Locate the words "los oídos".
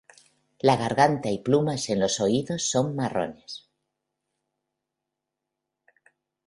1.99-2.63